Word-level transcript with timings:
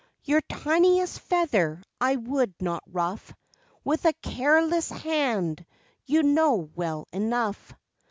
Your 0.23 0.41
tiniest 0.41 1.19
feather 1.19 1.83
I 2.01 2.15
would 2.15 2.55
not 2.59 2.81
rulf 2.91 3.31
With 3.83 4.03
a 4.05 4.13
careless 4.13 4.89
hand 4.89 5.63
you 6.05 6.23
know 6.23 6.71
well 6.75 7.07
enough. 7.13 7.71